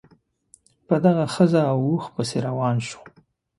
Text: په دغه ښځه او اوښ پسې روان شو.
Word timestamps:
په 0.87 0.95
دغه 1.05 1.25
ښځه 1.35 1.61
او 1.71 1.79
اوښ 1.87 2.03
پسې 2.15 2.37
روان 2.47 2.75
شو. 2.87 3.01